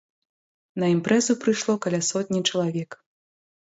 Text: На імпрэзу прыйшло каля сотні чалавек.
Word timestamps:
На 0.85 0.89
імпрэзу 0.95 1.37
прыйшло 1.45 1.79
каля 1.87 2.03
сотні 2.11 2.45
чалавек. 2.51 3.03